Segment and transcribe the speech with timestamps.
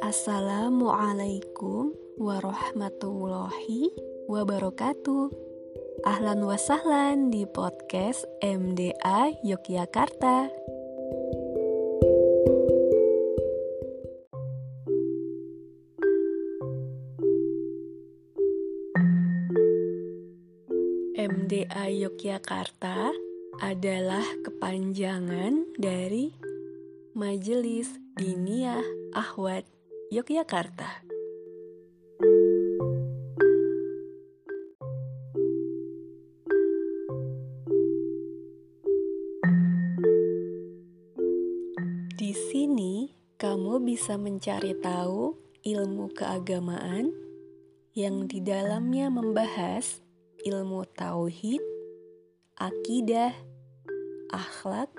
[0.00, 3.92] Assalamualaikum warahmatullahi
[4.32, 5.28] wabarakatuh.
[6.08, 10.48] Ahlan wa sahlan di podcast MDA Yogyakarta.
[21.12, 23.12] MDA Yogyakarta
[23.60, 26.32] adalah kepanjangan dari
[27.12, 28.80] Majelis Diniyah
[29.12, 29.79] Ahwat
[30.10, 31.06] Yogyakarta.
[42.18, 47.14] Di sini kamu bisa mencari tahu ilmu keagamaan
[47.94, 50.02] yang di dalamnya membahas
[50.42, 51.62] ilmu tauhid,
[52.58, 53.30] akidah,
[54.34, 54.90] akhlak,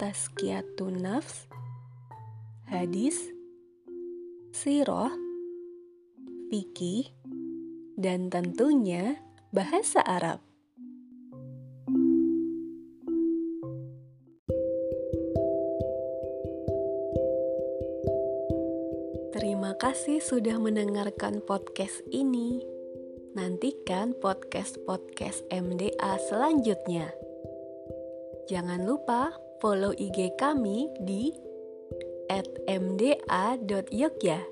[0.00, 1.52] tazkiyatun nafs,
[2.64, 3.41] hadis,
[4.62, 5.10] sirah,
[6.46, 7.10] fikih,
[7.98, 9.18] dan tentunya
[9.50, 10.38] bahasa Arab.
[19.34, 22.62] Terima kasih sudah mendengarkan podcast ini.
[23.34, 27.10] Nantikan podcast-podcast MDA selanjutnya.
[28.46, 31.34] Jangan lupa follow IG kami di
[32.70, 34.51] mda.yogya.